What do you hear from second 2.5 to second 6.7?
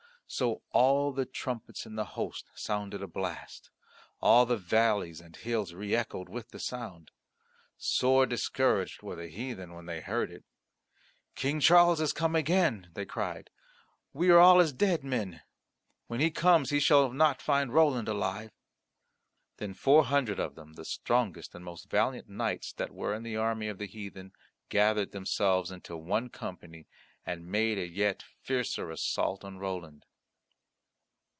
sounded a blast; all the valleys and hills re echoed with the